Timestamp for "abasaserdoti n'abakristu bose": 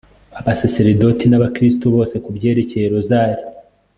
0.39-2.15